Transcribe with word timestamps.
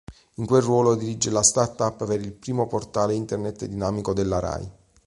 In 0.37 0.47
quel 0.47 0.63
ruolo 0.63 0.95
dirige 0.95 1.29
la 1.29 1.43
startup 1.43 2.05
per 2.07 2.19
il 2.19 2.33
primo 2.33 2.65
portale 2.65 3.13
Internet 3.13 3.65
dinamico 3.65 4.13
della 4.13 4.39
Rai. 4.39 4.67